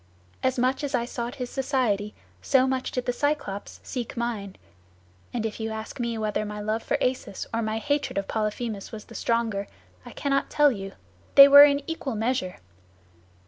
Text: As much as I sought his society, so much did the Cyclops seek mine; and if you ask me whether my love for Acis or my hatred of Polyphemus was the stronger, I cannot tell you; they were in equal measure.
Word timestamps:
As 0.41 0.57
much 0.57 0.83
as 0.83 0.95
I 0.95 1.05
sought 1.05 1.35
his 1.35 1.51
society, 1.51 2.15
so 2.41 2.65
much 2.65 2.89
did 2.89 3.05
the 3.05 3.13
Cyclops 3.13 3.79
seek 3.83 4.17
mine; 4.17 4.55
and 5.31 5.45
if 5.45 5.59
you 5.59 5.69
ask 5.69 5.99
me 5.99 6.17
whether 6.17 6.43
my 6.43 6.59
love 6.59 6.81
for 6.81 6.97
Acis 6.99 7.45
or 7.53 7.61
my 7.61 7.77
hatred 7.77 8.17
of 8.17 8.27
Polyphemus 8.27 8.91
was 8.91 9.05
the 9.05 9.13
stronger, 9.13 9.67
I 10.03 10.09
cannot 10.13 10.49
tell 10.49 10.71
you; 10.71 10.93
they 11.35 11.47
were 11.47 11.65
in 11.65 11.83
equal 11.87 12.15
measure. 12.15 12.57